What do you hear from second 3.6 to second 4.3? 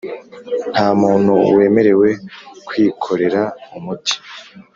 umuti